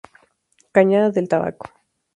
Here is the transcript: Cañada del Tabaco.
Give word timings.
Cañada 0.71 1.11
del 1.11 1.27
Tabaco. 1.29 1.69